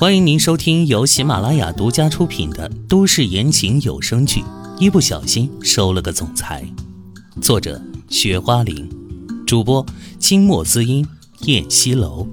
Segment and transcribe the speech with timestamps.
[0.00, 4.42] 欢迎您收听由喜马拉雅独家出品的都市言情有声剧
[4.78, 6.64] 《一不小心收了个总裁》，
[7.42, 8.88] 作者：雪花玲，
[9.44, 9.84] 主播：
[10.20, 11.04] 清墨滋音、
[11.40, 12.28] 燕西楼。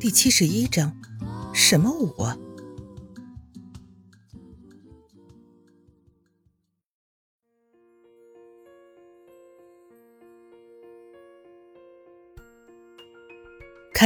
[0.00, 0.90] 第七十一章，
[1.52, 2.34] 什么舞啊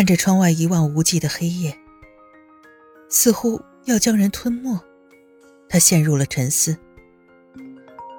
[0.01, 1.77] 看着窗外一望无际的黑夜，
[3.11, 4.81] 似乎要将人吞没，
[5.69, 6.75] 他陷入了沉思。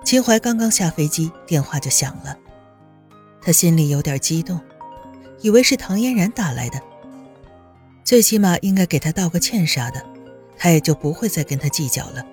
[0.06, 2.38] 秦淮刚刚下飞机，电话就响了，
[3.42, 4.62] 他心里有点激动，
[5.40, 6.80] 以为是唐嫣然打来的，
[8.04, 10.06] 最起码应该给他道个歉啥的，
[10.60, 12.24] 他也就不会再跟他计较了。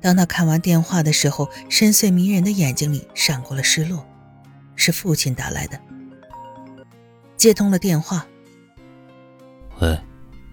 [0.00, 4.06] 当他看完电话的时候，深邃迷人的眼睛里闪过了失落，
[4.76, 5.80] 是父亲打来的。
[7.40, 8.26] 接通了电话。
[9.80, 9.98] 喂，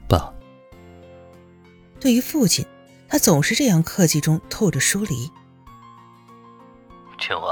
[0.07, 0.33] 爸。
[1.99, 2.65] 对于父亲，
[3.09, 5.29] 他总是这样客气中透着疏离。
[7.19, 7.45] 秦淮，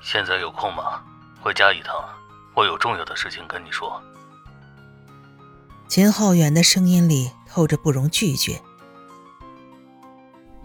[0.00, 1.02] 现在有空吗？
[1.42, 1.94] 回家一趟，
[2.54, 4.02] 我有重要的事情跟你说。
[5.86, 8.58] 秦浩远的声音里透着不容拒绝。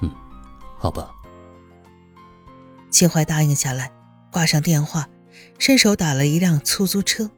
[0.02, 0.10] 嗯，
[0.78, 1.14] 好吧。
[2.90, 3.92] 秦淮答应下来，
[4.32, 5.10] 挂上电话，
[5.58, 7.30] 伸手打了一辆出租车。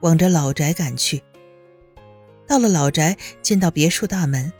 [0.00, 1.22] 往着老宅赶去。
[2.46, 4.52] 到了老宅，进到别墅大门，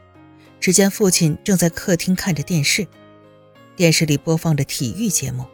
[0.58, 2.86] 只见父亲正在客厅看着电视，
[3.76, 5.46] 电视里播放着体育节目。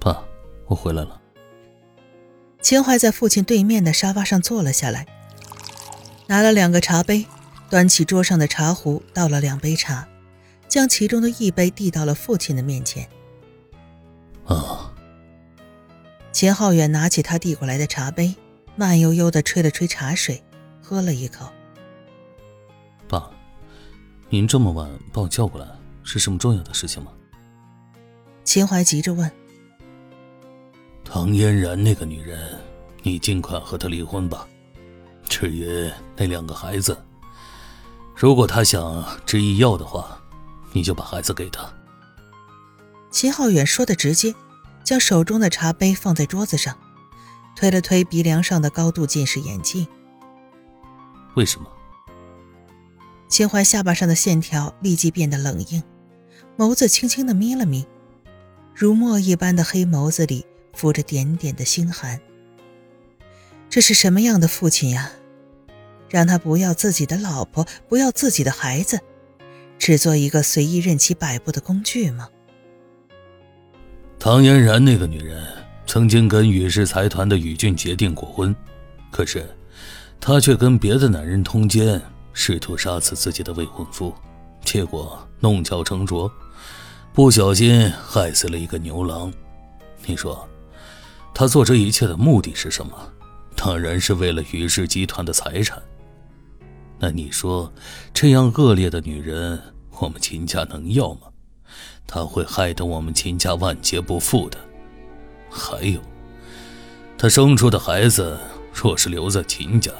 [0.00, 0.24] 爸，
[0.66, 1.20] 我回来了。
[2.62, 5.06] 秦淮在父亲对面的沙发上坐了下来，
[6.26, 7.26] 拿了两个茶杯，
[7.68, 10.08] 端起桌上的茶壶，倒了两杯茶，
[10.68, 13.06] 将其中的一杯递到了父亲的面前。
[14.46, 14.91] 啊。
[16.32, 18.34] 秦浩远拿起他递过来的茶杯，
[18.74, 20.42] 慢悠悠地吹了吹茶水，
[20.80, 21.46] 喝了一口。
[23.06, 23.30] 爸，
[24.30, 25.68] 您这么晚把我叫过来，
[26.02, 27.12] 是什么重要的事情吗？
[28.44, 29.30] 秦淮急着问。
[31.04, 32.58] 唐嫣然那个女人，
[33.02, 34.48] 你尽快和她离婚吧。
[35.28, 36.96] 至于那两个孩子，
[38.16, 40.18] 如果她想执意要的话，
[40.72, 41.70] 你就把孩子给她。
[43.10, 44.34] 秦浩远说的直接。
[44.84, 46.76] 将手中的茶杯放在桌子上，
[47.54, 49.86] 推了推鼻梁上的高度近视眼镜。
[51.34, 51.66] 为什么？
[53.28, 55.82] 秦淮下巴上的线条立即变得冷硬，
[56.58, 57.86] 眸子轻轻的眯了眯，
[58.74, 60.44] 如墨一般的黑眸子里
[60.74, 62.20] 浮着点点的心寒。
[63.70, 65.10] 这是什么样的父亲呀？
[66.10, 69.00] 让他不要自己的老婆，不要自己的孩子，
[69.78, 72.28] 只做一个随意任其摆布的工具吗？
[74.24, 75.44] 唐嫣然那个女人
[75.84, 78.54] 曾经跟宇氏财团的宇俊杰订过婚，
[79.10, 79.44] 可是
[80.20, 82.00] 她却跟别的男人通奸，
[82.32, 84.14] 试图杀死自己的未婚夫，
[84.64, 86.30] 结果弄巧成拙，
[87.12, 89.32] 不小心害死了一个牛郎。
[90.06, 90.48] 你说，
[91.34, 92.92] 她做这一切的目的是什么？
[93.56, 95.82] 当然是为了宇氏集团的财产。
[96.96, 97.72] 那你说，
[98.14, 99.60] 这样恶劣的女人，
[99.98, 101.22] 我们秦家能要吗？
[102.06, 104.58] 他会害得我们秦家万劫不复的。
[105.50, 106.00] 还有，
[107.18, 108.38] 他生出的孩子
[108.72, 109.90] 若是留在秦家，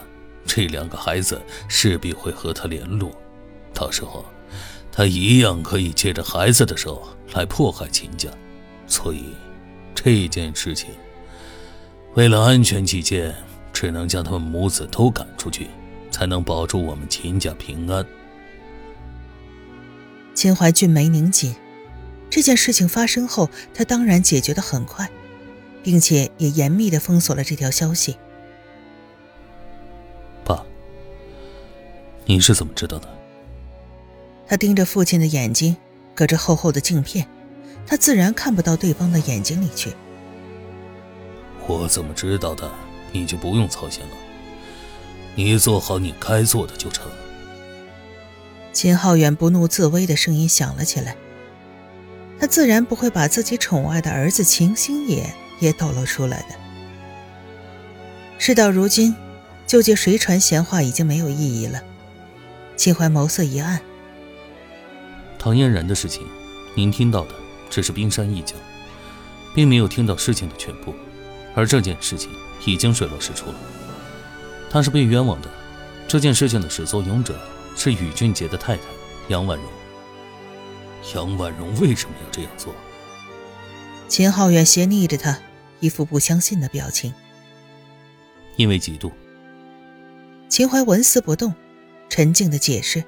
[0.47, 3.11] 这两个孩子势必会和他联络，
[3.75, 4.25] 到时候
[4.91, 7.03] 他一样可以借着孩子的手
[7.33, 8.29] 来迫害秦家。
[8.87, 9.25] 所以，
[9.95, 10.91] 这件事情
[12.15, 13.35] 为了安全起见，
[13.73, 15.69] 只能将他们母子都赶出去，
[16.11, 18.05] 才能保住我们秦家平安。
[20.35, 21.55] 秦淮俊眉拧紧。
[22.31, 25.11] 这件事情发生后，他当然解决的很快，
[25.83, 28.17] 并且也严密的封锁了这条消息。
[30.45, 30.65] 爸，
[32.25, 33.09] 你是怎么知道的？
[34.47, 35.77] 他盯着父亲的眼睛，
[36.15, 37.29] 隔着厚厚的镜片，
[37.87, 39.93] 他自然看不到对方的眼睛里去。
[41.67, 42.71] 我怎么知道的？
[43.13, 44.17] 你就不用操心了，
[45.35, 47.11] 你做好你该做的就成。
[48.73, 51.17] 秦浩远不怒自威的声音响了起来。
[52.41, 56.57] 他自然不会把自己宠爱的儿子秦星野也抖露出来的。
[58.39, 59.15] 事到如今，
[59.67, 61.81] 纠结谁传闲话已经没有意义了。
[62.77, 63.81] 秦淮眸色一暗，
[65.39, 66.27] 唐嫣然的事情，
[66.75, 67.35] 您听到的
[67.71, 68.57] 只是冰山一角，
[69.55, 70.93] 并没有听到事情的全部。
[71.55, 72.31] 而这件事情
[72.67, 73.55] 已经水落石出了，
[74.69, 75.49] 他是被冤枉的。
[76.09, 77.39] 这件事情的始作俑者
[77.77, 78.83] 是宇俊杰的太太
[79.29, 79.67] 杨婉容。
[81.15, 82.75] 杨婉容为什么要这样做？
[84.09, 85.39] 秦浩远斜睨着他，
[85.81, 87.13] 一副不相信的表情。
[88.57, 89.11] 因为嫉妒，
[90.49, 91.53] 秦淮纹丝不动，
[92.09, 93.03] 沉静的解释：“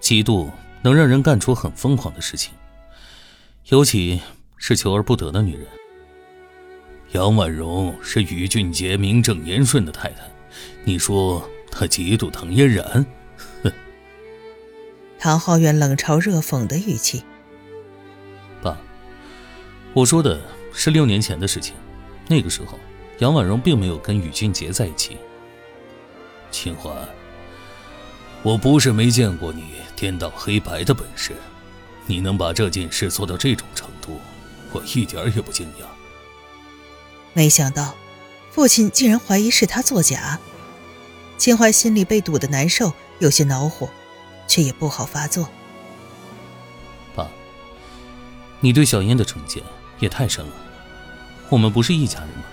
[0.00, 0.50] 嫉妒
[0.82, 2.52] 能让人干出很疯狂的事情，
[3.68, 4.20] 尤其
[4.58, 5.66] 是求而不得的女人。
[7.12, 10.30] 杨婉容是宇俊杰名正言顺的太太，
[10.84, 13.04] 你说她嫉妒唐嫣然？
[15.24, 17.24] 哼！”唐浩远冷嘲热讽的语气
[18.62, 18.76] ：“爸，
[19.94, 20.38] 我说的
[20.74, 21.74] 是六年前的事情，
[22.28, 22.78] 那个时候。”
[23.20, 25.16] 杨婉容并没有跟宇俊杰在一起。
[26.50, 26.90] 秦淮，
[28.42, 29.62] 我不是没见过你
[29.94, 31.30] 颠倒黑白的本事，
[32.06, 34.18] 你能把这件事做到这种程度，
[34.72, 35.84] 我一点也不惊讶。
[37.34, 37.94] 没想到，
[38.50, 40.40] 父亲竟然怀疑是他作假。
[41.38, 43.88] 秦淮心里被堵得难受，有些恼火，
[44.46, 45.48] 却也不好发作。
[47.14, 47.28] 爸，
[48.60, 49.62] 你对小燕的成见
[49.98, 50.52] 也太深了。
[51.48, 52.44] 我们不是一家人吗？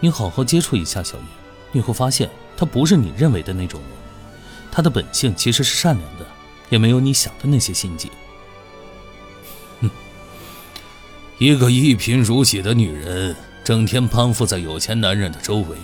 [0.00, 1.26] 你好好接触一下小燕，
[1.72, 3.90] 你会发现她不是你认为的那种人，
[4.70, 6.26] 她的本性其实是善良的，
[6.68, 8.10] 也没有你想的那些心机。
[9.80, 9.90] 哼，
[11.38, 13.34] 一个一贫如洗的女人，
[13.64, 15.76] 整天攀附在有钱男人的周围，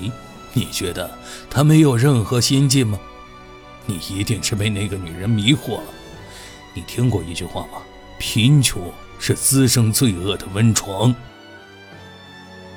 [0.53, 2.99] 你觉得她没有任何心计吗？
[3.87, 5.95] 你一定是被那个女人迷惑了。
[6.75, 7.83] 你听过一句话吗？
[8.19, 11.15] 贫穷是滋生罪恶的温床。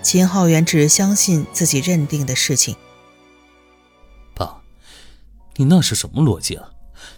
[0.01, 2.75] 秦浩远只相信自己认定的事情。
[4.33, 4.61] 爸，
[5.55, 6.69] 你那是什么逻辑啊？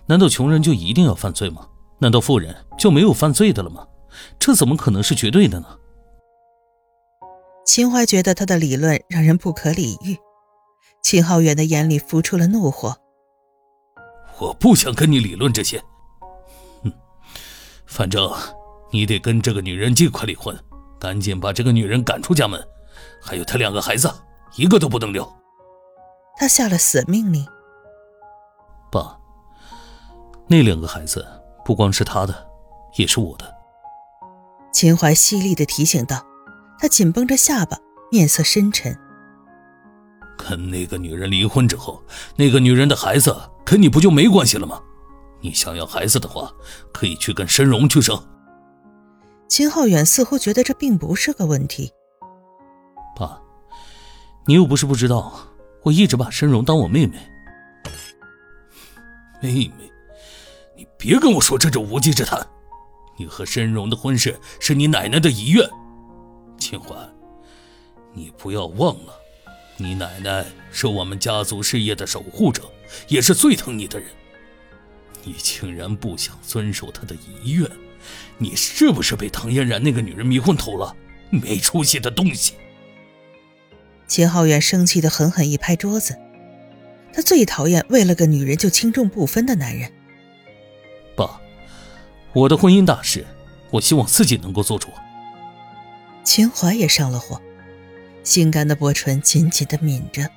[0.05, 1.67] 难道穷人就一定要犯罪吗？
[1.99, 3.87] 难道富人就没有犯罪的了吗？
[4.37, 5.67] 这怎么可能是绝对的呢？
[7.65, 10.17] 秦淮觉得他的理论让人不可理喻。
[11.03, 12.97] 秦浩远的眼里浮出了怒火。
[14.39, 15.81] 我不想跟你理论这些。
[16.83, 16.91] 哼，
[17.85, 18.31] 反正
[18.91, 20.57] 你得跟这个女人尽快离婚，
[20.99, 22.61] 赶紧把这个女人赶出家门。
[23.21, 24.11] 还有她两个孩子，
[24.55, 25.29] 一个都不能留。
[26.37, 27.45] 他下了死命令。
[28.89, 29.17] 爸，
[30.47, 31.25] 那两个孩子
[31.65, 32.47] 不光是他的，
[32.95, 33.53] 也是我的。
[34.71, 36.25] 秦淮犀利的提醒道。
[36.81, 37.77] 他紧绷着下巴，
[38.09, 38.97] 面色深沉。
[40.37, 42.01] 跟那个女人离婚之后，
[42.37, 43.35] 那个女人的孩子
[43.69, 44.81] 跟你不就没关系了吗？
[45.41, 46.51] 你想要孩子的话，
[46.91, 48.19] 可以去跟申荣去生。
[49.47, 51.91] 秦浩远似乎觉得这并不是个问题。
[53.15, 53.39] 爸，
[54.47, 55.31] 你又不是不知道，
[55.83, 57.19] 我一直把申荣当我妹妹。
[59.39, 59.91] 妹妹，
[60.75, 62.43] 你别跟我说这种无稽之谈。
[63.17, 65.69] 你和申荣的婚事是你奶奶的遗愿。
[66.57, 66.95] 秦淮，
[68.13, 69.13] 你不要忘了，
[69.77, 72.63] 你奶奶是我们家族事业的守护者，
[73.07, 74.09] 也是最疼你的人。
[75.23, 77.69] 你竟然不想遵守他的遗愿，
[78.37, 80.95] 你是不是被唐嫣然那个女人迷昏头了？
[81.29, 82.53] 没出息的东西！
[84.07, 86.17] 秦浩远生气的狠狠一拍桌子，
[87.13, 89.91] 他最讨厌为了个女人就轻重不分的男人。
[91.15, 91.39] 爸，
[92.33, 93.27] 我的婚姻大事，
[93.69, 94.87] 我希望自己能够做主。
[96.23, 97.39] 秦淮也上了火，
[98.23, 100.27] 性感的薄唇紧紧的抿着，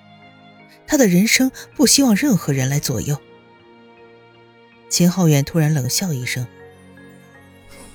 [0.87, 3.17] 他的人生不希望任何人来左右。
[4.89, 6.47] 秦浩远突然冷笑一声：“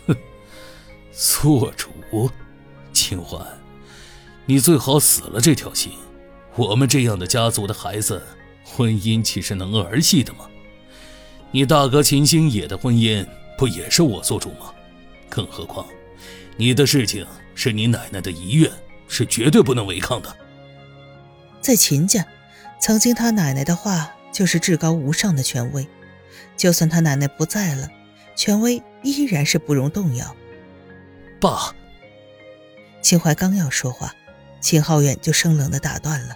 [0.08, 0.16] 哼，
[1.12, 1.90] 做主，
[2.92, 3.38] 秦淮。”
[4.50, 5.92] 你最好死了这条心。
[6.56, 8.26] 我们这样的家族的孩子，
[8.64, 10.50] 婚姻岂是能儿戏的吗？
[11.52, 13.26] 你大哥秦星野的婚姻
[13.58, 14.74] 不也是我做主吗？
[15.30, 15.86] 更何况，
[16.56, 18.72] 你的事情是你奶奶的遗愿，
[19.08, 20.36] 是绝对不能违抗的。
[21.62, 22.26] 在秦家，
[22.80, 25.88] 曾经他奶奶的话就是至高无上的权威，
[26.56, 27.90] 就算他奶奶不在了，
[28.36, 30.36] 权威依然是不容动摇。
[31.40, 31.76] 爸，
[33.02, 34.14] 秦淮刚要说话。
[34.60, 36.36] 秦浩远就生冷的打断了：“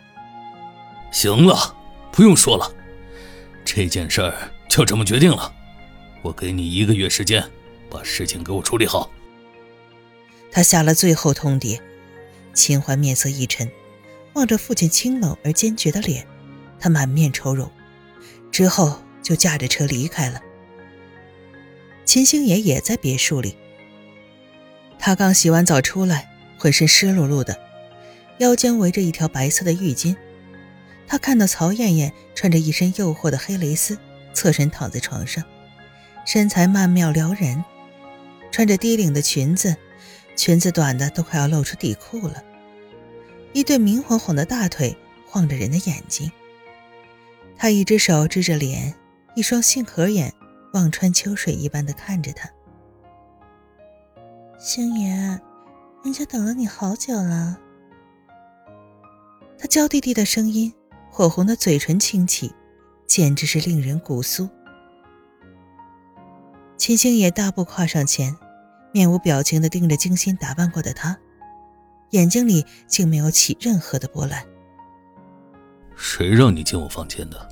[1.11, 1.75] 行了，
[2.11, 2.71] 不用说了，
[3.65, 5.51] 这件事儿就这么决定了。
[6.21, 7.43] 我给你一个月时间，
[7.89, 9.11] 把事情给我处理好。”
[10.51, 11.81] 他下了最后通牒。
[12.53, 13.69] 秦淮面色一沉，
[14.33, 16.25] 望着父亲清冷而坚决的脸，
[16.81, 17.71] 他满面愁容，
[18.51, 20.41] 之后就驾着车离开了。
[22.03, 23.55] 秦星野也在别墅里，
[24.97, 27.57] 他刚洗完澡出来，浑身湿漉漉的。
[28.39, 30.15] 腰间围着一条白色的浴巾，
[31.05, 33.95] 他看到曹艳艳穿着一身诱惑的黑蕾丝，
[34.33, 35.43] 侧身躺在床上，
[36.25, 37.63] 身材曼妙撩人，
[38.51, 39.75] 穿着低领的裙子，
[40.35, 42.43] 裙子短的都快要露出底裤了，
[43.53, 44.97] 一对明晃晃的大腿
[45.27, 46.31] 晃着人的眼睛。
[47.61, 48.91] 他一只手支着脸，
[49.35, 50.33] 一双杏核眼
[50.73, 52.49] 望穿秋水一般的看着他。
[54.57, 55.39] 星爷，
[56.03, 57.55] 人家等了你好久了。
[59.59, 60.73] 他娇滴滴的声音，
[61.11, 62.51] 火红的嘴唇轻启，
[63.05, 64.49] 简直是令人骨酥。
[66.77, 68.35] 秦星野大步跨上前，
[68.91, 71.15] 面无表情的盯着精心打扮过的他，
[72.09, 74.43] 眼睛里竟没有起任何的波澜。
[75.95, 77.50] 谁让你进我房间的？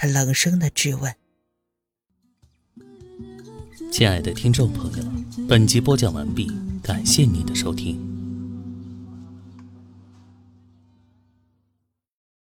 [0.00, 1.14] 他冷声的质问。
[3.92, 5.04] 亲爱的听众朋友，
[5.46, 6.50] 本集播讲完毕，
[6.82, 8.09] 感谢您的收听。